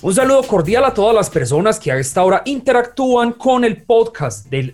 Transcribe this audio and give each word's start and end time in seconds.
Un 0.00 0.14
saludo 0.14 0.44
cordial 0.44 0.84
a 0.84 0.94
todas 0.94 1.12
las 1.12 1.28
personas 1.28 1.80
que 1.80 1.90
a 1.90 1.98
esta 1.98 2.22
hora 2.22 2.42
interactúan 2.44 3.32
con 3.32 3.64
el 3.64 3.82
podcast 3.82 4.46
del 4.46 4.72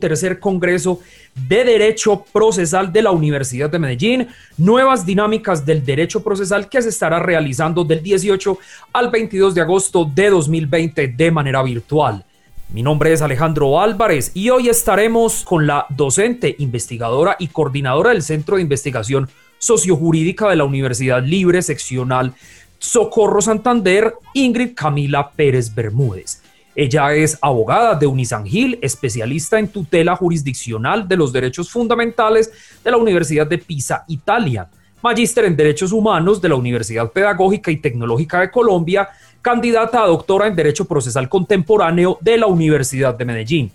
tercer 0.00 0.40
Congreso 0.40 0.98
de 1.36 1.62
Derecho 1.62 2.24
Procesal 2.32 2.92
de 2.92 3.02
la 3.02 3.12
Universidad 3.12 3.70
de 3.70 3.78
Medellín, 3.78 4.26
nuevas 4.56 5.06
dinámicas 5.06 5.64
del 5.64 5.84
derecho 5.84 6.20
procesal 6.24 6.68
que 6.68 6.82
se 6.82 6.88
estará 6.88 7.20
realizando 7.20 7.84
del 7.84 8.02
18 8.02 8.58
al 8.92 9.08
22 9.08 9.54
de 9.54 9.60
agosto 9.60 10.04
de 10.04 10.30
2020 10.30 11.08
de 11.16 11.30
manera 11.30 11.62
virtual. 11.62 12.24
Mi 12.68 12.82
nombre 12.82 13.12
es 13.12 13.22
Alejandro 13.22 13.80
Álvarez 13.80 14.32
y 14.34 14.50
hoy 14.50 14.68
estaremos 14.68 15.44
con 15.44 15.68
la 15.68 15.86
docente, 15.90 16.56
investigadora 16.58 17.36
y 17.38 17.46
coordinadora 17.46 18.10
del 18.10 18.22
Centro 18.22 18.56
de 18.56 18.62
Investigación 18.62 19.28
Sociojurídica 19.58 20.48
de 20.48 20.56
la 20.56 20.64
Universidad 20.64 21.22
Libre 21.22 21.62
Seccional 21.62 22.34
Socorro 22.78 23.40
Santander, 23.40 24.14
Ingrid 24.34 24.74
Camila 24.74 25.30
Pérez 25.30 25.74
Bermúdez. 25.74 26.42
Ella 26.74 27.14
es 27.14 27.38
abogada 27.40 27.94
de 27.94 28.06
Unisangil, 28.06 28.78
especialista 28.82 29.58
en 29.58 29.68
tutela 29.68 30.14
jurisdiccional 30.14 31.08
de 31.08 31.16
los 31.16 31.32
derechos 31.32 31.70
fundamentales 31.70 32.52
de 32.84 32.90
la 32.90 32.98
Universidad 32.98 33.46
de 33.46 33.56
Pisa, 33.56 34.04
Italia, 34.08 34.68
magíster 35.02 35.46
en 35.46 35.56
Derechos 35.56 35.92
Humanos 35.92 36.42
de 36.42 36.50
la 36.50 36.56
Universidad 36.56 37.10
Pedagógica 37.10 37.70
y 37.70 37.78
Tecnológica 37.78 38.40
de 38.40 38.50
Colombia, 38.50 39.08
candidata 39.40 40.02
a 40.02 40.06
doctora 40.06 40.48
en 40.48 40.56
Derecho 40.56 40.84
Procesal 40.84 41.28
Contemporáneo 41.28 42.18
de 42.20 42.36
la 42.36 42.46
Universidad 42.46 43.14
de 43.14 43.24
Medellín. 43.24 43.72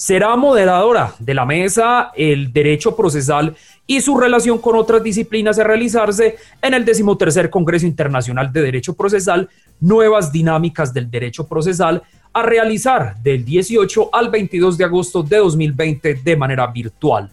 Será 0.00 0.34
moderadora 0.34 1.14
de 1.18 1.34
la 1.34 1.44
mesa 1.44 2.10
El 2.16 2.54
Derecho 2.54 2.96
Procesal 2.96 3.54
y 3.86 4.00
su 4.00 4.16
relación 4.16 4.56
con 4.56 4.74
otras 4.74 5.02
disciplinas 5.02 5.58
a 5.58 5.64
realizarse 5.64 6.36
en 6.62 6.72
el 6.72 6.86
decimotercer 6.86 7.50
Congreso 7.50 7.84
Internacional 7.84 8.50
de 8.50 8.62
Derecho 8.62 8.94
Procesal, 8.94 9.50
Nuevas 9.78 10.32
Dinámicas 10.32 10.94
del 10.94 11.10
Derecho 11.10 11.46
Procesal, 11.46 12.02
a 12.32 12.42
realizar 12.42 13.14
del 13.22 13.44
18 13.44 14.08
al 14.10 14.30
22 14.30 14.78
de 14.78 14.84
agosto 14.84 15.22
de 15.22 15.36
2020 15.36 16.14
de 16.14 16.34
manera 16.34 16.66
virtual. 16.68 17.28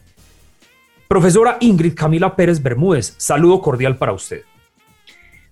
Profesora 1.07 1.55
Ingrid 1.61 1.93
Camila 1.95 2.35
Pérez 2.35 2.61
Bermúdez, 2.61 3.15
saludo 3.15 3.61
cordial 3.61 3.95
para 3.95 4.11
usted. 4.11 4.41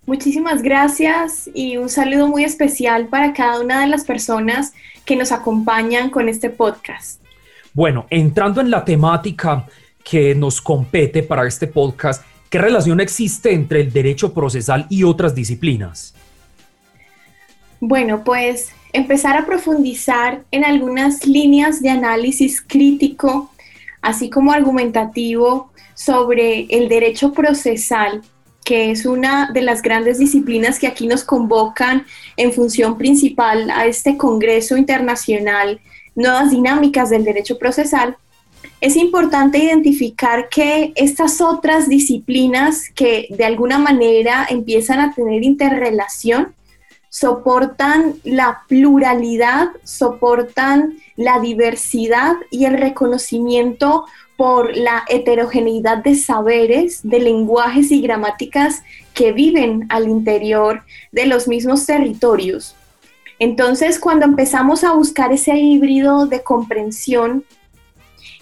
Muchísimas 0.06 0.62
gracias 0.62 1.50
y 1.54 1.78
un 1.78 1.90
saludo 1.90 2.28
muy 2.28 2.44
especial 2.44 3.08
para 3.08 3.34
cada 3.34 3.60
una 3.60 3.82
de 3.82 3.88
las 3.88 4.04
personas 4.04 4.74
que 5.04 5.16
nos 5.16 5.32
acompañan 5.32 6.12
con 6.12 6.30
este 6.30 6.52
podcast. 6.52 7.22
Bueno, 7.74 8.06
entrando 8.12 8.62
en 8.62 8.70
la 8.70 8.86
temática 8.86 9.66
que 10.04 10.36
nos 10.36 10.62
compete 10.62 11.24
para 11.24 11.48
este 11.48 11.66
podcast, 11.66 12.24
¿qué 12.52 12.60
relación 12.60 13.00
existe 13.00 13.52
entre 13.52 13.82
el 13.82 13.92
derecho 13.92 14.32
procesal 14.32 14.86
y 14.90 15.04
otras 15.04 15.34
disciplinas? 15.34 16.14
Bueno, 17.80 18.24
pues 18.24 18.72
empezar 18.94 19.36
a 19.38 19.46
profundizar 19.48 20.44
en 20.52 20.64
algunas 20.64 21.26
líneas 21.26 21.82
de 21.82 21.90
análisis 21.90 22.62
crítico, 22.62 23.52
así 24.02 24.30
como 24.30 24.52
argumentativo 24.52 25.72
sobre 25.96 26.68
el 26.70 26.90
derecho 26.90 27.34
procesal, 27.34 28.22
que 28.66 28.92
es 28.92 29.06
una 29.06 29.52
de 29.54 29.62
las 29.62 29.82
grandes 29.82 30.18
disciplinas 30.18 30.80
que 30.80 30.88
aquí 30.88 31.08
nos 31.08 31.24
convocan 31.24 32.06
en 32.36 32.52
función 32.52 32.98
principal 32.98 33.70
a 33.70 33.86
este 33.86 34.18
Congreso 34.18 34.76
Internacional, 34.76 35.80
Nuevas 36.16 36.50
Dinámicas 36.52 37.12
del 37.12 37.24
Derecho 37.24 37.58
Procesal, 37.58 38.18
es 38.82 38.96
importante 38.96 39.60
identificar 39.60 40.50
que 40.50 40.92
estas 40.96 41.40
otras 41.42 41.88
disciplinas 41.88 42.90
que 42.94 43.28
de 43.30 43.46
alguna 43.46 43.78
manera 43.78 44.48
empiezan 44.50 45.00
a 45.00 45.14
tener 45.14 45.44
interrelación, 45.44 46.56
soportan 47.10 48.16
la 48.24 48.64
pluralidad, 48.68 49.70
soportan 49.84 50.98
la 51.16 51.40
diversidad 51.40 52.36
y 52.50 52.66
el 52.66 52.78
reconocimiento 52.78 54.06
por 54.38 54.76
la 54.76 55.04
heterogeneidad 55.08 55.98
de 56.00 56.16
saberes, 56.16 57.00
de 57.04 57.20
lenguajes 57.20 57.92
y 57.92 58.02
gramáticas 58.02 58.84
que 59.14 59.32
viven 59.32 59.86
al 59.90 60.08
interior 60.08 60.84
de 61.12 61.26
los 61.26 61.48
mismos 61.48 61.86
territorios. 61.86 62.76
Entonces, 63.40 64.00
cuando 64.00 64.26
empezamos 64.26 64.84
a 64.84 64.94
buscar 64.94 65.32
ese 65.32 65.58
híbrido 65.58 66.26
de 66.26 66.44
comprensión 66.44 67.44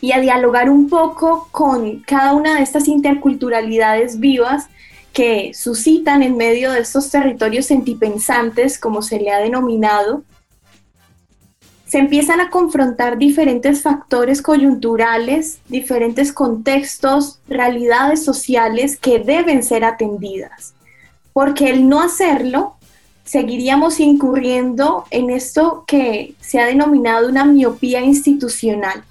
y 0.02 0.12
a 0.12 0.20
dialogar 0.20 0.70
un 0.70 0.90
poco 0.90 1.48
con 1.52 2.00
cada 2.02 2.34
una 2.34 2.58
de 2.58 2.64
estas 2.64 2.88
interculturalidades 2.88 4.20
vivas 4.20 4.68
que 5.14 5.53
suscitan 5.53 6.24
en 6.24 6.38
medio 6.38 6.72
de 6.72 6.80
estos 6.80 7.09
territorios 7.09 7.68
sentipensantes, 7.68 8.80
como 8.80 9.02
se 9.02 9.20
le 9.20 9.32
ha 9.32 9.40
denominado, 9.40 10.24
se 11.94 12.00
empiezan 12.00 12.42
a 12.42 12.50
confrontar 12.50 13.20
diferentes 13.20 13.84
factores 13.84 14.42
coyunturales, 14.42 15.59
diferentes 15.68 16.34
contextos, 16.34 17.38
realidades 17.48 18.26
sociales 18.26 18.98
que 18.98 19.20
deben 19.20 19.62
ser 19.62 19.86
atendidas, 19.86 20.74
porque 21.34 21.70
el 21.70 21.88
no 21.88 22.02
hacerlo 22.02 22.78
seguiríamos 23.26 24.00
incurriendo 24.00 25.06
en 25.12 25.30
esto 25.30 25.84
que 25.86 26.34
se 26.42 26.59
ha 26.59 26.66
denominado 26.66 27.30
una 27.30 27.46
miopía 27.46 28.02
institucional. 28.02 29.03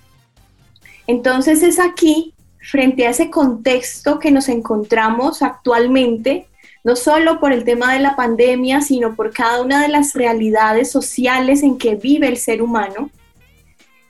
Entonces 1.06 1.62
es 1.62 1.78
aquí, 1.78 2.34
frente 2.59 3.06
a 3.06 3.10
ese 3.10 3.31
contexto 3.31 4.19
que 4.19 4.32
nos 4.32 4.48
encontramos 4.48 5.42
actualmente, 5.42 6.48
no 6.84 6.97
solo 6.97 7.38
por 7.38 7.53
el 7.53 7.65
tema 7.65 7.93
de 7.94 8.00
la 8.00 8.16
pandemia, 8.16 8.81
sino 8.81 9.15
por 9.15 9.32
cada 9.32 9.62
una 9.62 9.82
de 9.82 9.88
las 9.88 10.15
realidades 10.15 10.91
sociales 10.91 11.62
en 11.62 11.78
que 11.78 11.94
vive 11.94 12.28
el 12.28 12.37
ser 12.37 12.62
humano, 12.62 13.10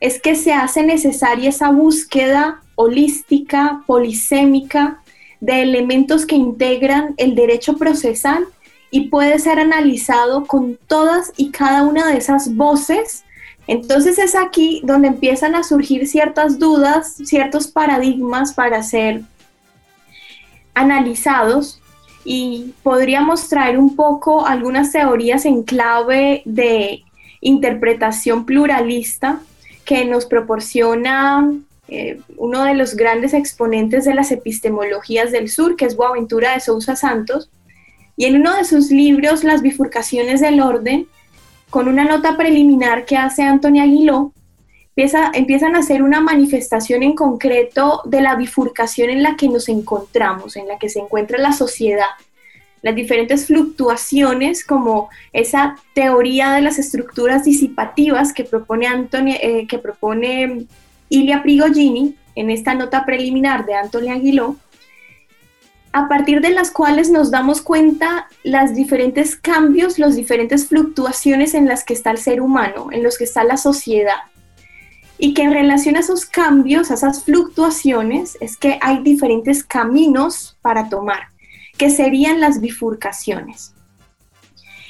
es 0.00 0.20
que 0.20 0.34
se 0.34 0.52
hace 0.52 0.82
necesaria 0.82 1.50
esa 1.50 1.70
búsqueda 1.70 2.62
holística, 2.74 3.82
polisémica, 3.86 5.02
de 5.40 5.62
elementos 5.62 6.24
que 6.24 6.36
integran 6.36 7.14
el 7.16 7.34
derecho 7.34 7.76
procesal 7.76 8.44
y 8.92 9.08
puede 9.08 9.40
ser 9.40 9.58
analizado 9.58 10.46
con 10.46 10.78
todas 10.86 11.32
y 11.36 11.50
cada 11.50 11.82
una 11.82 12.06
de 12.06 12.18
esas 12.18 12.54
voces. 12.54 13.24
Entonces 13.66 14.18
es 14.18 14.36
aquí 14.36 14.82
donde 14.84 15.08
empiezan 15.08 15.56
a 15.56 15.64
surgir 15.64 16.06
ciertas 16.06 16.60
dudas, 16.60 17.16
ciertos 17.24 17.66
paradigmas 17.66 18.54
para 18.54 18.84
ser 18.84 19.22
analizados 20.74 21.81
y 22.24 22.74
podríamos 22.82 23.48
traer 23.48 23.78
un 23.78 23.96
poco 23.96 24.46
algunas 24.46 24.92
teorías 24.92 25.44
en 25.44 25.62
clave 25.62 26.42
de 26.44 27.02
interpretación 27.40 28.46
pluralista 28.46 29.40
que 29.84 30.04
nos 30.04 30.26
proporciona 30.26 31.52
eh, 31.88 32.20
uno 32.36 32.64
de 32.64 32.74
los 32.74 32.94
grandes 32.94 33.34
exponentes 33.34 34.04
de 34.04 34.14
las 34.14 34.30
epistemologías 34.30 35.32
del 35.32 35.48
sur, 35.48 35.76
que 35.76 35.84
es 35.84 35.96
Boaventura 35.96 36.54
de 36.54 36.60
Sousa 36.60 36.96
Santos, 36.96 37.50
y 38.16 38.26
en 38.26 38.36
uno 38.36 38.54
de 38.56 38.64
sus 38.64 38.90
libros, 38.90 39.42
Las 39.42 39.62
bifurcaciones 39.62 40.40
del 40.40 40.60
orden, 40.60 41.06
con 41.70 41.88
una 41.88 42.04
nota 42.04 42.36
preliminar 42.36 43.04
que 43.04 43.16
hace 43.16 43.42
Antonio 43.42 43.82
Aguiló, 43.82 44.32
empieza, 44.94 45.30
empiezan 45.32 45.74
a 45.74 45.78
hacer 45.80 46.02
una 46.02 46.20
manifestación 46.20 47.02
en 47.02 47.14
concreto 47.14 48.02
de 48.04 48.20
la 48.20 48.36
bifurcación 48.36 49.10
en 49.10 49.22
la 49.22 49.36
que 49.36 49.48
nos 49.48 49.68
encontramos, 49.68 50.56
en 50.56 50.68
la 50.68 50.78
que 50.78 50.88
se 50.88 51.00
encuentra 51.00 51.38
la 51.38 51.52
sociedad, 51.52 52.10
las 52.82 52.94
diferentes 52.94 53.46
fluctuaciones, 53.46 54.64
como 54.64 55.08
esa 55.32 55.76
teoría 55.94 56.52
de 56.52 56.62
las 56.62 56.78
estructuras 56.78 57.44
disipativas 57.44 58.32
que 58.32 58.44
propone, 58.44 58.86
Antonio, 58.86 59.36
eh, 59.40 59.66
que 59.66 59.78
propone 59.78 60.66
Ilia 61.08 61.42
Prigogini 61.42 62.16
en 62.34 62.50
esta 62.50 62.74
nota 62.74 63.06
preliminar 63.06 63.64
de 63.64 63.74
Antonio 63.74 64.12
Aguiló, 64.12 64.56
a 65.92 66.08
partir 66.08 66.40
de 66.40 66.50
las 66.50 66.70
cuales 66.70 67.10
nos 67.10 67.30
damos 67.30 67.60
cuenta 67.60 68.26
las 68.42 68.74
diferentes 68.74 69.36
cambios, 69.36 69.98
las 69.98 70.16
diferentes 70.16 70.66
fluctuaciones 70.66 71.54
en 71.54 71.68
las 71.68 71.84
que 71.84 71.92
está 71.92 72.10
el 72.10 72.18
ser 72.18 72.40
humano, 72.40 72.88
en 72.90 73.02
los 73.02 73.18
que 73.18 73.24
está 73.24 73.44
la 73.44 73.58
sociedad. 73.58 74.31
Y 75.24 75.34
que 75.34 75.42
en 75.42 75.52
relación 75.52 75.94
a 75.94 76.00
esos 76.00 76.26
cambios, 76.26 76.90
a 76.90 76.94
esas 76.94 77.22
fluctuaciones, 77.22 78.36
es 78.40 78.56
que 78.56 78.80
hay 78.80 79.04
diferentes 79.04 79.62
caminos 79.62 80.58
para 80.62 80.88
tomar, 80.88 81.28
que 81.78 81.90
serían 81.90 82.40
las 82.40 82.60
bifurcaciones. 82.60 83.72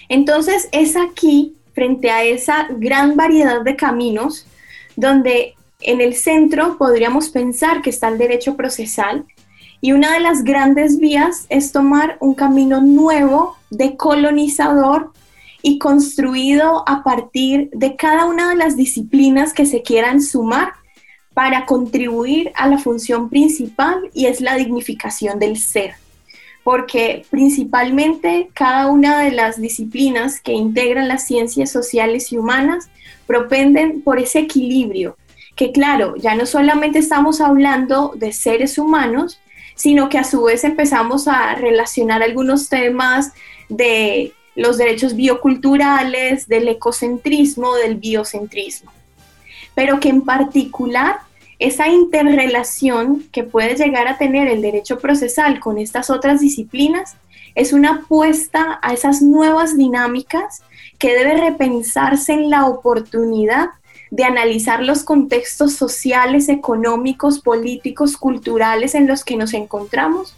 Entonces 0.09 0.71
es 0.73 0.97
aquí, 0.97 1.55
frente 1.75 2.11
a 2.11 2.25
esa 2.25 2.67
gran 2.71 3.15
variedad 3.15 3.61
de 3.61 3.77
caminos, 3.77 4.47
donde 4.97 5.55
en 5.81 6.01
el 6.01 6.15
centro 6.15 6.79
podríamos 6.79 7.29
pensar 7.29 7.83
que 7.83 7.91
está 7.91 8.09
el 8.09 8.17
derecho 8.17 8.57
procesal, 8.57 9.27
y 9.83 9.93
una 9.93 10.15
de 10.15 10.21
las 10.21 10.45
grandes 10.45 10.99
vías 10.99 11.45
es 11.51 11.73
tomar 11.73 12.17
un 12.21 12.35
camino 12.35 12.81
nuevo 12.81 13.59
de 13.69 13.99
colonizador 13.99 15.13
y 15.63 15.79
construido 15.79 16.85
a 16.89 17.03
partir 17.05 17.71
de 17.73 17.97
cada 17.97 18.27
una 18.27 18.51
de 18.51 18.57
las 18.57 18.77
disciplinas 18.77 19.53
que 19.53 19.65
se 19.65 19.83
quieran 19.83 20.21
sumar 20.21 20.73
para 21.35 21.65
contribuir 21.67 22.53
a 22.57 22.69
la 22.69 22.79
función 22.79 23.31
principal 23.31 24.11
y 24.13 24.27
es 24.27 24.41
la 24.41 24.57
dignificación 24.57 25.39
del 25.39 25.57
ser. 25.57 25.95
porque 26.65 27.27
principalmente 27.29 28.49
cada 28.55 28.87
una 28.87 29.21
de 29.21 29.33
las 29.33 29.61
disciplinas 29.61 30.41
que 30.41 30.53
integran 30.53 31.09
las 31.09 31.27
ciencias 31.27 31.73
sociales 31.73 32.31
y 32.31 32.39
humanas 32.39 32.89
propenden 33.27 34.01
por 34.03 34.21
ese 34.21 34.39
equilibrio, 34.39 35.17
que 35.57 35.73
claro, 35.73 36.15
ya 36.17 36.37
no 36.37 36.47
solamente 36.47 37.01
estamos 37.01 37.41
hablando 37.41 38.13
de 38.15 38.33
seres 38.33 38.79
humanos, 38.79 39.41
sino 39.75 40.09
que 40.09 40.19
a 40.19 40.25
su 40.25 40.43
vez 40.45 40.63
empezamos 40.63 41.27
a 41.27 41.57
relacionar 41.57 42.23
algunos 42.23 42.69
temas 42.69 43.33
de 43.69 44.33
los 44.55 44.77
derechos 44.77 45.15
bioculturales, 45.17 46.47
del 46.49 46.69
ecocentrismo, 46.69 47.75
del 47.75 47.97
biocentrismo, 47.97 48.93
pero 49.75 50.01
que 50.01 50.09
en 50.09 50.23
particular 50.23 51.21
esa 51.59 51.89
interrelación 51.89 53.25
que 53.31 53.45
puede 53.45 53.77
llegar 53.77 54.09
a 54.09 54.19
tener 54.19 54.49
el 54.49 54.63
derecho 54.63 54.99
procesal 54.99 55.61
con 55.61 55.79
estas 55.79 56.11
otras 56.11 56.41
disciplinas 56.41 57.17
es 57.55 57.73
una 57.73 57.97
apuesta 57.97 58.81
a 58.83 58.93
esas 58.93 59.23
nuevas 59.23 59.77
dinámicas 59.77 60.63
que 60.99 61.15
debe 61.15 61.37
repensarse 61.37 62.33
en 62.33 62.51
la 62.51 62.67
oportunidad 62.67 63.69
de 64.11 64.25
analizar 64.25 64.83
los 64.83 65.05
contextos 65.05 65.75
sociales, 65.75 66.49
económicos, 66.49 67.41
políticos, 67.41 68.17
culturales 68.17 68.95
en 68.95 69.07
los 69.07 69.25
que 69.25 69.37
nos 69.37 69.55
encontramos 69.55 70.35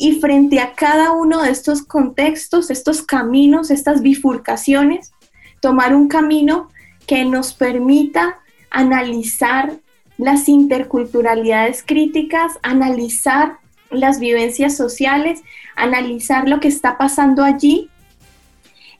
y 0.00 0.18
frente 0.18 0.60
a 0.60 0.72
cada 0.72 1.12
uno 1.12 1.42
de 1.42 1.50
estos 1.50 1.82
contextos, 1.82 2.70
estos 2.70 3.02
caminos, 3.02 3.70
estas 3.70 4.00
bifurcaciones, 4.00 5.12
tomar 5.60 5.94
un 5.94 6.08
camino 6.08 6.70
que 7.06 7.26
nos 7.26 7.52
permita 7.52 8.38
analizar 8.70 9.74
las 10.16 10.48
interculturalidades 10.48 11.84
críticas, 11.86 12.52
analizar 12.62 13.58
las 13.90 14.20
vivencias 14.20 14.74
sociales, 14.74 15.42
analizar 15.76 16.48
lo 16.48 16.60
que 16.60 16.68
está 16.68 16.96
pasando 16.96 17.44
allí 17.44 17.90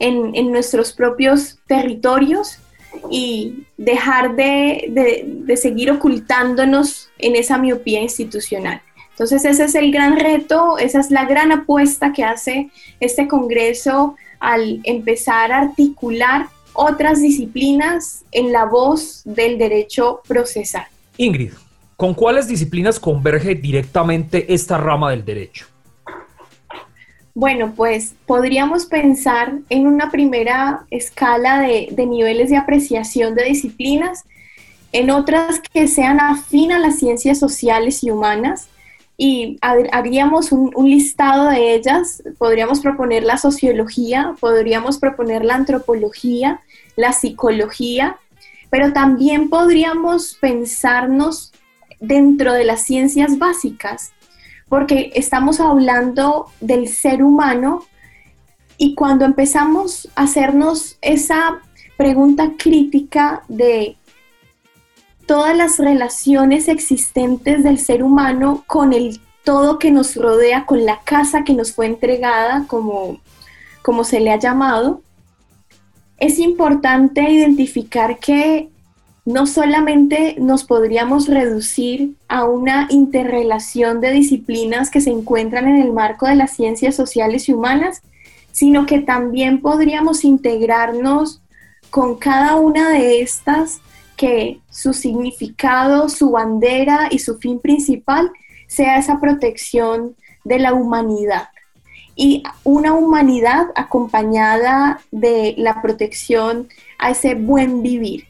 en, 0.01 0.53
nuestros 0.53 0.93
propios 0.93 1.61
territorios 1.67 2.59
y 3.11 3.65
dejar 3.79 4.37
de, 4.37 5.57
seguir 5.57 5.93
ocultándonos 5.93 7.09
en 7.17 7.37
esa 7.37 7.57
miopía 7.57 8.03
institucional. 8.03 8.83
Entonces 9.21 9.45
ese 9.45 9.65
es 9.65 9.75
el 9.75 9.93
gran 9.93 10.19
reto, 10.19 10.79
esa 10.79 10.99
es 10.99 11.11
la 11.11 11.27
gran 11.27 11.53
apuesta 11.53 12.11
que 12.15 12.25
hace 12.25 12.71
este 13.01 13.29
Congreso 13.29 14.17
al 14.39 14.81
empezar 14.85 15.53
a 15.53 15.59
articular 15.59 16.47
otras 16.73 17.21
disciplinas 17.21 18.25
en 18.33 18.51
la 18.51 18.65
voz 18.65 19.21
del 19.27 19.59
derecho 19.59 20.23
procesal. 20.27 20.87
Ingrid, 21.19 21.53
¿con 21.99 22.15
cuáles 22.15 22.49
disciplinas 22.49 22.99
converge 22.99 23.55
directamente 23.55 24.55
esta 24.55 24.79
rama 24.79 25.11
del 25.11 25.23
derecho? 25.23 25.67
Bueno, 27.35 27.75
pues 27.77 28.15
podríamos 28.25 28.87
pensar 28.87 29.53
en 29.69 29.87
una 29.87 30.11
primera 30.11 30.87
escala 30.91 31.61
de, 31.61 32.07
niveles 32.07 32.49
de 32.49 32.57
apreciación 32.57 33.35
de 33.35 33.45
disciplinas, 33.45 34.25
en 34.93 35.11
otras 35.11 35.61
que 35.61 35.89
sean 35.89 36.21
afín 36.21 36.73
a 36.73 36.79
las 36.79 36.99
ciencias 36.99 37.39
sociales 37.39 38.03
y 38.03 38.11
humanas, 38.11 38.70
y 39.23 39.59
haríamos 39.61 40.51
un, 40.51 40.73
listado 40.89 41.51
de 41.51 41.75
ellas. 41.75 42.23
Podríamos 42.39 42.81
proponer 42.81 43.23
la 43.23 43.37
sociología, 43.37 44.35
podríamos 44.41 44.97
proponer 44.97 45.45
la 45.45 45.57
antropología, 45.57 46.63
la 46.97 47.13
psicología, 47.13 48.17
pero 48.71 48.95
también 48.95 49.51
podríamos 49.51 50.39
pensarnos 50.41 51.53
dentro 52.01 52.55
de 52.55 52.65
las 52.65 52.81
ciencias 52.81 53.37
básicas, 53.37 54.13
porque 54.71 55.13
estamos 55.15 55.61
hablando 55.61 56.47
del 56.63 56.89
ser 56.89 57.23
humano 57.23 57.85
y 58.79 58.95
cuando 58.95 59.27
empezamos 59.27 60.09
a 60.15 60.23
hacernos 60.23 60.97
esa 61.03 61.61
pregunta 61.99 62.53
crítica 62.57 63.43
de 63.49 63.99
todas 65.31 65.57
las 65.57 65.79
relaciones 65.79 66.67
existentes 66.67 67.63
del 67.63 67.79
ser 67.79 68.03
humano 68.03 68.65
con 68.67 68.93
el 68.93 69.21
todo 69.45 69.79
que 69.79 69.93
nos 69.93 70.17
rodea, 70.17 70.67
con 70.67 70.85
la 70.85 71.03
casa 71.05 71.45
que 71.45 71.55
nos 71.55 71.73
fue 71.73 71.87
entregada, 71.87 72.65
como, 72.67 73.21
como 73.81 74.03
se 74.03 74.19
le 74.19 74.33
ha 74.33 74.41
llamado, 74.41 75.03
es 76.19 76.41
importante 76.41 77.31
identificar 77.31 78.19
que 78.19 78.71
no 79.25 79.47
solamente 79.47 80.35
nos 80.41 80.65
podríamos 80.65 81.29
reducir 81.29 82.17
a 82.27 82.43
una 82.43 82.89
interrelación 82.91 84.01
de 84.01 84.11
disciplinas 84.11 84.91
que 84.91 85.01
se 85.01 85.11
encuentran 85.11 85.69
en 85.69 85.81
el 85.81 85.93
marco 85.93 86.27
de 86.27 86.35
las 86.35 86.57
ciencias 86.57 86.97
sociales 86.97 87.49
y 87.49 87.53
humanas, 87.53 88.03
sino 88.51 88.85
que 88.85 88.99
también 88.99 89.61
podríamos 89.61 90.25
integrarnos 90.25 91.41
con 91.89 92.17
cada 92.17 92.57
una 92.57 92.89
de 92.89 93.23
estas 93.23 93.81
que 94.21 94.61
su 94.69 94.93
significado, 94.93 96.11
su 96.11 96.33
bandera 96.33 97.09
y 97.11 97.21
su 97.21 97.39
fin 97.39 97.59
principal 97.59 98.31
sea 98.67 98.99
esa 98.99 99.19
protección 99.19 100.15
de 100.45 100.59
la 100.59 100.75
humanidad 100.75 101.49
y 102.15 102.43
una 102.63 102.93
humanidad 102.93 103.69
acompañada 103.75 105.01
de 105.11 105.55
la 105.57 105.81
protección 105.81 106.69
a 106.99 107.13
ese 107.13 107.35
buen 107.35 107.83
vivir. 107.83 108.27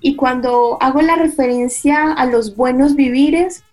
Y 0.00 0.14
cuando 0.14 0.78
hago 0.80 1.02
la 1.02 1.16
referencia 1.16 2.12
a 2.12 2.24
los 2.26 2.54
buenos 2.54 2.94
vivires, 2.94 3.64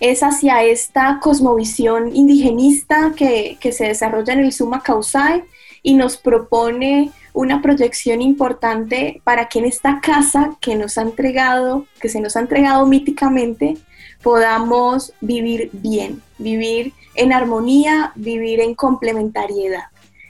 es 0.00 0.24
hacia 0.24 0.64
esta 0.64 1.20
cosmovisión 1.22 2.16
indigenista 2.16 3.12
que, 3.14 3.58
se 3.62 3.84
desarrolla 3.84 4.32
en 4.32 4.40
el 4.40 4.52
Suma 4.52 4.82
Causae 4.82 5.44
y 5.84 5.94
nos 5.94 6.16
propone 6.16 7.12
una 7.32 7.62
proyección 7.62 8.22
importante 8.22 9.20
para 9.24 9.48
que 9.48 9.58
en 9.58 9.66
esta 9.66 10.00
casa 10.00 10.56
que 10.60 10.76
nos 10.76 10.98
ha 10.98 11.02
entregado, 11.02 11.86
que 12.00 12.08
se 12.08 12.20
nos 12.20 12.36
ha 12.36 12.40
entregado 12.40 12.86
míticamente, 12.86 13.76
podamos 14.22 15.12
vivir 15.20 15.70
bien, 15.72 16.22
vivir 16.38 16.92
en 17.14 17.32
armonía, 17.32 18.12
vivir 18.16 18.60
en 18.60 18.74
complementariedad. 18.74 19.84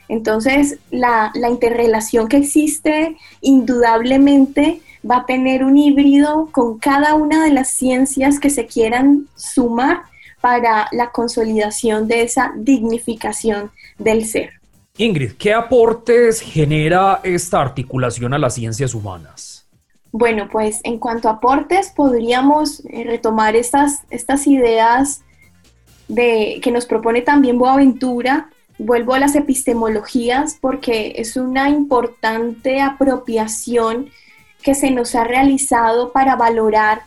Entonces, 0.07 0.79
la, 0.89 1.31
interrelación 1.49 2.27
que 2.27 2.37
existe 2.37 3.15
indudablemente 3.41 4.81
va 5.09 5.17
a 5.17 5.25
tener 5.25 5.63
un 5.63 5.77
híbrido 5.77 6.49
con 6.51 6.79
cada 6.79 7.13
una 7.13 7.43
de 7.43 7.51
las 7.51 7.69
ciencias 7.69 8.39
que 8.39 8.49
se 8.49 8.65
quieran 8.65 9.27
sumar 9.35 10.01
para 10.41 10.87
la 10.91 11.11
consolidación 11.11 12.07
de 12.07 12.23
esa 12.23 12.53
dignificación 12.55 13.71
del 13.97 14.25
ser. 14.25 14.58
Ingrid, 14.99 15.37
¿qué 15.37 15.53
aportes 15.53 16.41
genera 16.41 17.21
esta 17.23 17.61
articulación 17.61 18.33
a 18.33 18.37
las 18.37 18.55
ciencias 18.55 18.93
humanas? 18.93 19.65
Bueno, 20.11 20.49
pues 20.51 20.81
en 20.83 20.99
cuanto 20.99 21.29
a 21.29 21.33
aportes, 21.33 21.93
podríamos 21.95 22.83
eh, 22.85 23.05
retomar 23.05 23.55
estas, 23.55 24.01
estas 24.09 24.45
ideas 24.45 25.21
de, 26.09 26.59
que 26.61 26.71
nos 26.71 26.85
propone 26.85 27.21
también 27.21 27.57
Boaventura. 27.57 28.49
Vuelvo 28.77 29.13
a 29.13 29.19
las 29.19 29.35
epistemologías 29.35 30.57
porque 30.59 31.13
es 31.15 31.37
una 31.37 31.69
importante 31.69 32.81
apropiación 32.81 34.09
que 34.61 34.75
se 34.75 34.91
nos 34.91 35.15
ha 35.15 35.23
realizado 35.23 36.11
para 36.11 36.35
valorar 36.35 37.03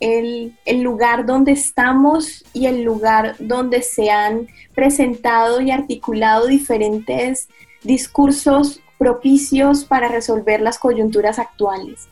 el, 0.00 0.54
lugar 0.82 1.26
donde 1.26 1.52
estamos 1.52 2.44
y 2.52 2.66
el 2.66 2.82
lugar 2.82 3.36
donde 3.38 3.82
se 3.82 4.10
han 4.10 4.48
presentado 4.74 5.60
y 5.60 5.70
articulado 5.70 6.46
diferentes 6.46 7.48
discursos 7.82 8.80
propicios 8.98 9.84
para 9.84 10.08
resolver 10.08 10.60
las 10.60 10.78
coyunturas 10.78 11.38
actuales. 11.38 12.08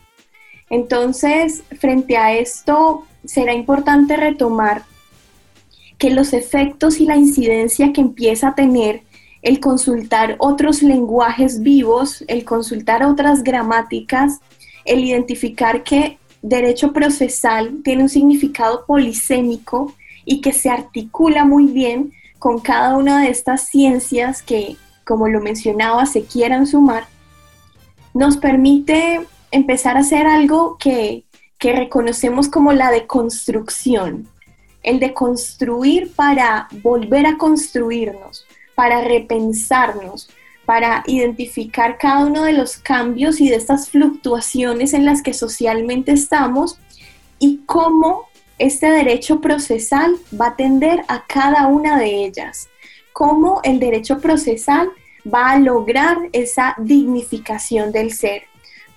Entonces, 0.69 1.63
frente 1.79 2.17
a 2.17 2.33
esto, 2.33 3.03
será 3.23 3.53
importante 3.53 4.17
retomar 4.17 4.83
que 5.97 6.09
los 6.09 6.33
efectos 6.33 6.99
y 6.99 7.05
la 7.05 7.17
incidencia 7.17 7.93
que 7.93 8.01
empieza 8.01 8.49
a 8.49 8.55
tener 8.55 9.03
el 9.41 9.59
consultar 9.59 10.35
otros 10.39 10.81
lenguajes 10.81 11.61
vivos, 11.61 12.23
el 12.27 12.43
consultar 12.45 13.03
otras 13.03 13.43
gramáticas, 13.43 14.39
el 14.85 15.03
identificar 15.03 15.83
que 15.83 16.17
derecho 16.49 16.93
procesal 16.93 17.81
tiene 17.83 18.03
un 18.03 18.09
significado 18.09 18.85
polisémico 18.85 19.93
y 20.25 20.41
que 20.41 20.53
se 20.53 20.69
articula 20.69 21.43
muy 21.43 21.65
bien 21.65 22.13
con 22.37 22.59
cada 22.59 22.95
una 22.95 23.23
de 23.23 23.29
estas 23.29 23.67
ciencias 23.67 24.43
que, 24.43 24.75
como 25.03 25.27
lo 25.27 25.41
mencionaba, 25.41 26.05
se 26.05 26.23
quieran 26.23 26.67
sumar, 26.67 27.07
nos 28.13 28.37
permite 28.37 29.25
empezar 29.49 29.97
a 29.97 30.01
hacer 30.01 30.27
algo 30.27 30.77
que, 30.77 31.23
que 31.57 31.73
reconocemos 31.73 32.47
como 32.47 32.73
la 32.73 32.91
deconstrucción, 32.91 34.27
el 34.83 34.99
de 34.99 35.15
construir 35.15 36.13
para 36.15 36.67
volver 36.83 37.25
a 37.25 37.37
construirnos, 37.37 38.45
para 38.75 39.01
repensarnos, 39.01 40.29
para 40.65 41.03
identificar 41.07 41.97
cada 41.97 42.25
uno 42.25 42.43
de 42.43 42.53
los 42.53 42.77
cambios 42.77 43.39
y 43.39 43.49
de 43.49 43.55
estas 43.55 43.89
fluctuaciones 43.89 44.93
en 44.93 45.05
las 45.05 45.21
que 45.21 45.33
socialmente 45.33 46.11
estamos 46.11 46.79
y 47.39 47.61
cómo 47.65 48.27
este 48.57 48.89
derecho 48.89 49.41
procesal 49.41 50.15
va 50.39 50.45
a 50.47 50.49
atender 50.49 51.03
a 51.07 51.25
cada 51.27 51.67
una 51.67 51.99
de 51.99 52.25
ellas, 52.25 52.69
cómo 53.13 53.59
el 53.63 53.79
derecho 53.79 54.19
procesal 54.19 54.89
va 55.31 55.51
a 55.51 55.59
lograr 55.59 56.17
esa 56.31 56.75
dignificación 56.77 57.91
del 57.91 58.13
ser, 58.13 58.43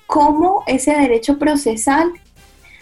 cómo 0.07 0.63
ese 0.67 0.93
derecho 0.93 1.39
procesal 1.39 2.13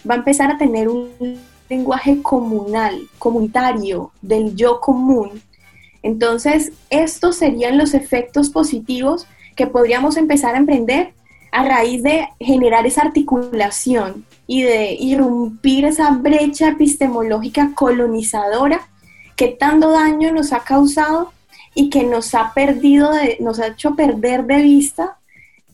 va 0.09 0.15
a 0.15 0.19
empezar 0.19 0.51
a 0.51 0.59
tener 0.59 0.89
un 0.89 1.39
lenguaje 1.69 2.23
comunal, 2.23 3.09
comunitario, 3.19 4.13
del 4.23 4.55
yo 4.55 4.81
común. 4.81 5.43
Entonces, 6.07 6.71
estos 6.89 7.35
serían 7.35 7.79
los 7.79 7.93
efectos 7.93 8.51
positivos 8.51 9.27
que 9.57 9.67
podríamos 9.67 10.17
empezar 10.17 10.55
a 10.55 10.59
emprender 10.59 11.15
a 11.51 11.65
raíz 11.65 12.05
de 12.05 12.29
generar 12.39 12.87
esa 12.87 13.03
articulación 13.03 14.25
y 14.47 14.63
de 14.63 14.93
irrumpir 14.93 15.85
esa 15.85 16.11
brecha 16.11 16.69
epistemológica 16.69 17.73
colonizadora 17.75 18.87
que 19.35 19.49
tanto 19.49 19.91
daño 19.91 20.31
nos 20.31 20.53
ha 20.53 20.61
causado 20.61 21.33
y 21.75 21.91
que 21.91 22.05
nos 22.05 22.37
ha 22.37 22.55
perdido, 22.55 23.11
nos 23.41 23.59
ha 23.59 23.67
hecho 23.67 23.97
perder 23.97 24.45
de 24.45 24.63
vista 24.63 25.17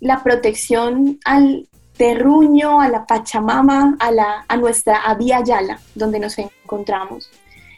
la 0.00 0.22
protección 0.22 1.20
al 1.26 1.68
terruño, 1.98 2.80
a 2.80 2.88
la 2.88 3.04
Pachamama, 3.04 3.96
a, 4.00 4.10
la, 4.10 4.46
nuestra 4.58 4.96
Abya 5.02 5.44
Yala, 5.44 5.78
donde 5.94 6.18
nos 6.18 6.38
encontramos. 6.38 7.28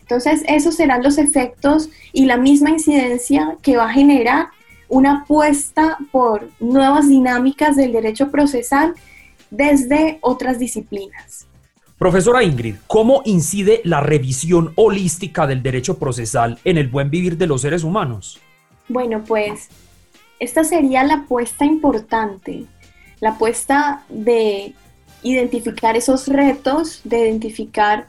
Entonces, 0.04 0.42
esos 0.46 0.74
serán 0.74 1.02
los 1.02 1.16
efectos 1.16 1.88
y 2.12 2.26
la 2.26 2.36
misma 2.36 2.70
incidencia 2.70 3.56
que 3.62 3.78
va 3.78 3.86
a 3.86 3.92
generar 3.92 4.48
una 4.88 5.22
apuesta 5.22 5.96
por 6.12 6.50
nuevas 6.60 7.08
dinámicas 7.08 7.74
del 7.74 7.92
derecho 7.92 8.30
procesal 8.30 8.92
desde 9.50 10.18
otras 10.20 10.58
disciplinas. 10.58 11.46
Profesora 11.96 12.42
Ingrid, 12.42 12.76
¿cómo 12.86 13.22
incide 13.24 13.80
la 13.84 14.00
revisión 14.00 14.74
holística 14.76 15.46
del 15.46 15.62
derecho 15.62 15.98
procesal 15.98 16.58
en 16.64 16.76
el 16.76 16.88
buen 16.88 17.08
vivir 17.08 17.38
de 17.38 17.46
los 17.46 17.62
seres 17.62 17.82
humanos? 17.82 18.40
Bueno, 18.88 19.24
pues 19.24 19.68
esta 20.38 20.64
sería 20.64 21.02
la 21.02 21.14
apuesta 21.14 21.64
importante, 21.64 22.66
la 23.20 23.30
apuesta 23.30 24.04
de 24.10 24.74
identificar 25.22 25.96
esos 25.96 26.28
retos, 26.28 27.00
de 27.04 27.20
identificar 27.20 28.08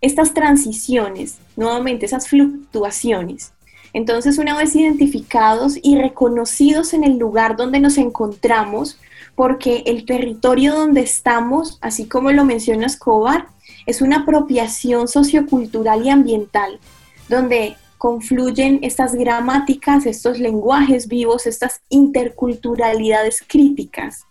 estas 0.00 0.34
transiciones, 0.34 1.38
nuevamente 1.56 2.06
esas 2.06 2.28
fluctuaciones. 2.28 3.52
Entonces, 3.92 4.38
una 4.38 4.56
vez 4.56 4.76
identificados 4.76 5.78
y 5.82 5.96
reconocidos 5.96 6.94
en 6.94 7.04
el 7.04 7.18
lugar 7.18 7.56
donde 7.56 7.80
nos 7.80 7.98
encontramos, 7.98 8.98
porque 9.34 9.82
el 9.86 10.04
territorio 10.04 10.74
donde 10.74 11.00
estamos, 11.00 11.78
así 11.80 12.06
como 12.06 12.30
lo 12.30 12.44
menciona 12.44 12.86
Escobar, 12.86 13.48
es 13.86 14.00
una 14.00 14.18
apropiación 14.18 15.08
sociocultural 15.08 16.04
y 16.04 16.10
ambiental, 16.10 16.78
donde 17.28 17.76
confluyen 17.98 18.78
estas 18.82 19.14
gramáticas, 19.14 20.06
estos 20.06 20.38
lenguajes 20.38 21.08
vivos, 21.08 21.46
estas 21.46 21.82
interculturalidades 21.90 23.44
críticas. 23.46 24.24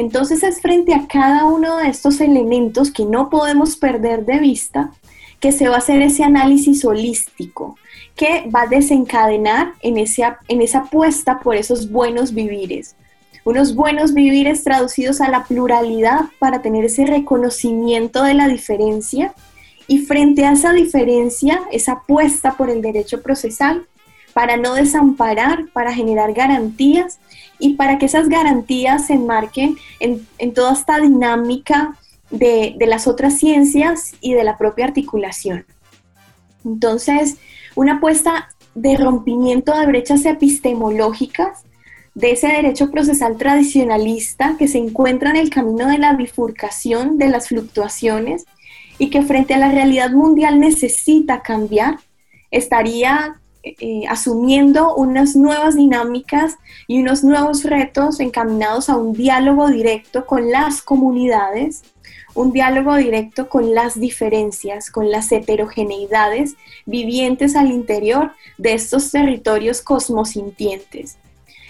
Entonces 0.00 0.42
es 0.42 0.62
frente 0.62 0.94
a 0.94 1.06
cada 1.06 1.44
uno 1.44 1.76
de 1.76 1.88
estos 1.88 2.22
elementos 2.22 2.90
que 2.90 3.04
no 3.04 3.28
podemos 3.28 3.76
perder 3.76 4.24
de 4.24 4.38
vista 4.38 4.92
que 5.40 5.52
se 5.52 5.68
va 5.68 5.74
a 5.74 5.78
hacer 5.78 6.00
ese 6.00 6.24
análisis 6.24 6.86
holístico, 6.86 7.76
que 8.16 8.48
va 8.48 8.62
a 8.62 8.66
desencadenar 8.66 9.74
en, 9.82 9.98
en 9.98 10.62
esa 10.62 10.78
apuesta 10.78 11.40
por 11.40 11.54
esos 11.54 11.90
buenos 11.90 12.32
vivires, 12.32 12.96
unos 13.44 13.74
buenos 13.74 14.14
vivires 14.14 14.64
traducidos 14.64 15.20
a 15.20 15.28
la 15.28 15.44
pluralidad 15.44 16.20
para 16.38 16.62
tener 16.62 16.86
ese 16.86 17.04
reconocimiento 17.04 18.22
de 18.22 18.32
la 18.32 18.48
diferencia. 18.48 19.34
Y 19.86 19.98
frente 19.98 20.46
a 20.46 20.52
esa 20.52 20.72
diferencia, 20.72 21.60
esa 21.72 21.92
apuesta 21.92 22.56
por 22.56 22.70
el 22.70 22.80
derecho 22.80 23.20
procesal, 23.20 23.86
para 24.32 24.56
no 24.56 24.74
desamparar, 24.74 25.66
para 25.72 25.92
generar 25.92 26.32
garantías 26.32 27.18
y 27.58 27.74
para 27.74 27.98
que 27.98 28.06
esas 28.06 28.28
garantías 28.28 29.06
se 29.06 29.14
enmarquen 29.14 29.76
en, 29.98 30.54
toda 30.54 30.72
esta 30.72 30.98
dinámica 30.98 31.96
de, 32.30 32.74
de 32.78 32.86
las 32.86 33.06
otras 33.06 33.38
ciencias 33.38 34.14
y 34.20 34.34
de 34.34 34.44
la 34.44 34.56
propia 34.56 34.86
articulación. 34.86 35.66
Entonces, 36.64 37.36
una 37.74 37.94
apuesta 37.94 38.48
de 38.74 38.96
rompimiento 38.96 39.78
de 39.78 39.86
brechas 39.86 40.24
epistemológicas 40.24 41.64
de 42.14 42.32
ese 42.32 42.48
derecho 42.48 42.90
procesal 42.90 43.36
tradicionalista 43.36 44.56
que 44.58 44.68
se 44.68 44.78
encuentra 44.78 45.30
en 45.30 45.36
el 45.36 45.50
camino 45.50 45.88
de 45.88 45.98
la 45.98 46.14
bifurcación 46.14 47.18
de 47.18 47.28
las 47.28 47.48
fluctuaciones 47.48 48.46
y 48.98 49.10
que 49.10 49.22
frente 49.22 49.54
a 49.54 49.58
la 49.58 49.70
realidad 49.70 50.10
mundial 50.10 50.60
necesita 50.60 51.40
cambiar, 51.42 51.98
estaría 52.50 53.40
eh, 53.62 54.04
asumiendo 54.08 54.94
unas 54.94 55.36
nuevas 55.36 55.74
dinámicas 55.76 56.56
y 56.86 57.02
unos 57.02 57.22
nuevos 57.22 57.64
retos 57.64 58.18
encaminados 58.20 58.88
a 58.88 58.96
un 58.96 59.12
diálogo 59.12 59.68
directo 59.68 60.26
con 60.26 60.50
las 60.50 60.80
comunidades, 60.80 61.82
un 62.34 62.52
diálogo 62.52 62.94
directo 62.94 63.48
con 63.48 63.74
las 63.74 64.00
diferencias, 64.00 64.90
con 64.90 65.10
las 65.10 65.30
heterogeneidades 65.30 66.56
vivientes 66.86 67.54
al 67.54 67.70
interior 67.70 68.32
de 68.56 68.72
estos 68.72 69.10
territorios 69.10 69.82
cosmosintientes. 69.82 71.18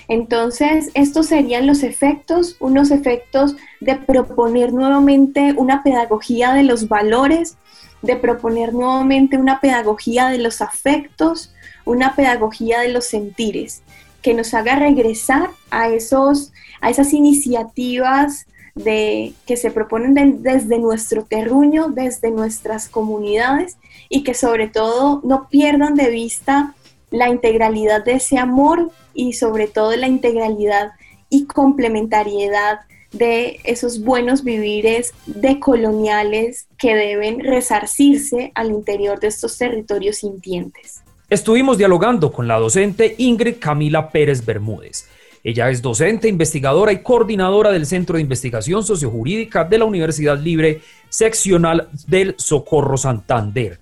Entonces, 0.06 0.90
estos 0.94 1.26
serían 1.26 1.66
los 1.66 1.82
efectos, 1.82 2.56
unos 2.58 2.90
efectos 2.90 3.56
de 3.80 3.94
proponer 3.94 4.72
nuevamente 4.72 5.54
una 5.56 5.82
pedagogía 5.82 6.52
de 6.52 6.64
los 6.64 6.88
valores, 6.88 7.56
de 8.02 8.16
proponer 8.16 8.72
nuevamente 8.72 9.36
una 9.36 9.60
pedagogía 9.60 10.28
de 10.28 10.38
los 10.38 10.60
afectos, 10.60 11.52
una 11.84 12.14
pedagogía 12.16 12.80
de 12.80 12.88
los 12.88 13.04
sentires, 13.04 13.82
que 14.22 14.34
nos 14.34 14.54
haga 14.54 14.76
regresar 14.76 15.50
a, 15.70 15.88
esos, 15.88 16.52
a 16.80 16.90
esas 16.90 17.12
iniciativas 17.12 18.46
de, 18.74 19.32
que 19.46 19.56
se 19.56 19.70
proponen 19.70 20.42
desde 20.42 20.78
nuestro 20.78 21.24
terruño, 21.24 21.88
desde 21.88 22.30
nuestras 22.30 22.88
comunidades 22.88 23.76
y 24.08 24.22
que 24.24 24.34
sobre 24.34 24.68
todo 24.68 25.20
no 25.24 25.48
pierdan 25.48 25.94
de 25.94 26.10
vista 26.10 26.74
la 27.10 27.28
integralidad 27.28 28.04
de 28.04 28.14
ese 28.14 28.38
amor 28.38 28.90
y 29.14 29.32
sobre 29.32 29.66
todo 29.66 29.96
la 29.96 30.06
integralidad 30.06 30.92
y 31.28 31.46
complementariedad 31.46 32.80
de 33.12 33.60
esos 33.64 34.00
buenos 34.00 34.44
vivires 34.44 35.12
decoloniales 35.26 36.66
que 36.78 36.94
deben 36.94 37.40
resarcirse 37.40 38.52
al 38.54 38.70
interior 38.70 39.18
de 39.20 39.28
estos 39.28 39.58
territorios 39.58 40.18
sintientes. 40.18 41.02
Estuvimos 41.28 41.78
dialogando 41.78 42.32
con 42.32 42.48
la 42.48 42.58
docente 42.58 43.14
Ingrid 43.18 43.56
Camila 43.58 44.10
Pérez 44.10 44.44
Bermúdez. 44.44 45.08
Ella 45.42 45.70
es 45.70 45.80
docente, 45.80 46.28
investigadora 46.28 46.92
y 46.92 47.02
coordinadora 47.02 47.70
del 47.70 47.86
Centro 47.86 48.16
de 48.16 48.22
Investigación 48.22 48.84
Sociojurídica 48.84 49.64
de 49.64 49.78
la 49.78 49.86
Universidad 49.86 50.38
Libre 50.38 50.82
Seccional 51.08 51.88
del 52.06 52.34
Socorro 52.36 52.96
Santander. 52.96 53.78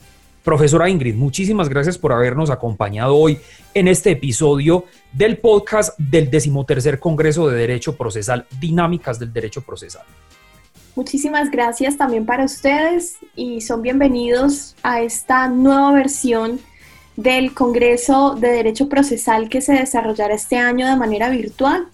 Profesora 0.48 0.88
Ingrid, 0.88 1.14
muchísimas 1.14 1.68
gracias 1.68 1.98
por 1.98 2.10
habernos 2.10 2.48
acompañado 2.48 3.14
hoy 3.14 3.38
en 3.74 3.86
este 3.86 4.12
episodio 4.12 4.86
del 5.12 5.36
podcast 5.36 5.98
del 5.98 6.30
decimotercer 6.30 6.98
Congreso 6.98 7.48
de 7.48 7.58
Derecho 7.58 7.98
Procesal, 7.98 8.46
Dinámicas 8.58 9.18
del 9.18 9.30
Derecho 9.30 9.60
Procesal. 9.60 10.06
Muchísimas 10.96 11.50
gracias 11.50 11.98
también 11.98 12.24
para 12.24 12.46
ustedes 12.46 13.18
y 13.36 13.60
son 13.60 13.82
bienvenidos 13.82 14.74
a 14.82 15.02
esta 15.02 15.48
nueva 15.48 15.92
versión 15.92 16.58
del 17.16 17.52
Congreso 17.52 18.34
de 18.34 18.48
Derecho 18.48 18.88
Procesal 18.88 19.50
que 19.50 19.60
se 19.60 19.74
desarrollará 19.74 20.32
este 20.32 20.56
año 20.56 20.86
de 20.88 20.96
manera 20.96 21.28
virtual 21.28 21.88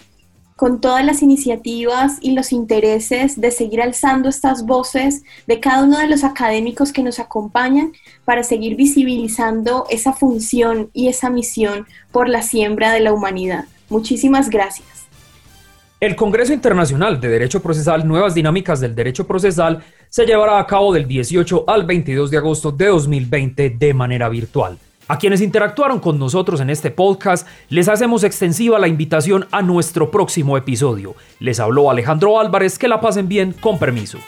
con 0.56 0.80
todas 0.80 1.04
las 1.04 1.22
iniciativas 1.22 2.18
y 2.20 2.32
los 2.32 2.52
intereses 2.52 3.40
de 3.40 3.50
seguir 3.50 3.82
alzando 3.82 4.28
estas 4.28 4.64
voces 4.64 5.22
de 5.46 5.60
cada 5.60 5.84
uno 5.84 5.98
de 5.98 6.06
los 6.06 6.22
académicos 6.24 6.92
que 6.92 7.02
nos 7.02 7.18
acompañan 7.18 7.92
para 8.24 8.44
seguir 8.44 8.76
visibilizando 8.76 9.86
esa 9.90 10.12
función 10.12 10.90
y 10.92 11.08
esa 11.08 11.30
misión 11.30 11.86
por 12.12 12.28
la 12.28 12.42
siembra 12.42 12.92
de 12.92 13.00
la 13.00 13.12
humanidad. 13.12 13.64
Muchísimas 13.88 14.48
gracias. 14.48 14.94
El 16.00 16.16
Congreso 16.16 16.52
Internacional 16.52 17.20
de 17.20 17.28
Derecho 17.28 17.62
Procesal 17.62 18.06
Nuevas 18.06 18.34
Dinámicas 18.34 18.78
del 18.78 18.94
Derecho 18.94 19.26
Procesal 19.26 19.82
se 20.08 20.26
llevará 20.26 20.58
a 20.58 20.66
cabo 20.66 20.92
del 20.92 21.08
18 21.08 21.64
al 21.66 21.84
22 21.86 22.30
de 22.30 22.36
agosto 22.36 22.70
de 22.70 22.86
2020 22.88 23.70
de 23.70 23.94
manera 23.94 24.28
virtual. 24.28 24.78
A 25.06 25.18
quienes 25.18 25.42
interactuaron 25.42 26.00
con 26.00 26.18
nosotros 26.18 26.60
en 26.60 26.70
este 26.70 26.90
podcast, 26.90 27.46
les 27.68 27.88
hacemos 27.88 28.24
extensiva 28.24 28.78
la 28.78 28.88
invitación 28.88 29.46
a 29.50 29.60
nuestro 29.60 30.10
próximo 30.10 30.56
episodio. 30.56 31.14
Les 31.40 31.60
habló 31.60 31.90
Alejandro 31.90 32.40
Álvarez, 32.40 32.78
que 32.78 32.88
la 32.88 33.02
pasen 33.02 33.28
bien, 33.28 33.52
con 33.52 33.78
permiso. 33.78 34.18